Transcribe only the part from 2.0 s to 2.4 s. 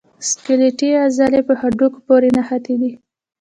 پورې